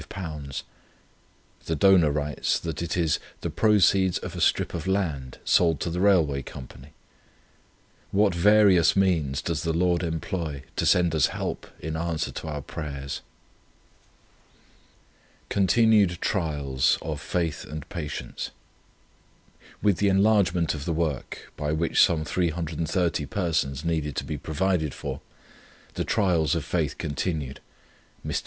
[1.67, 5.91] The donor writes, that it is 'the proceeds of a strip of land, sold to
[5.91, 6.93] the railway company.'
[8.09, 12.63] What various means does the Lord employ to send us help, in answer to our
[12.63, 13.21] prayers!"
[15.49, 18.49] CONTINUED TRIALS OF FAITH AND PATIENCE.
[19.83, 24.95] With the enlargement of the work, by which some 330 persons needed to be provided
[24.95, 25.21] for,
[25.93, 27.59] the trials of faith continued.
[28.25, 28.39] Mr.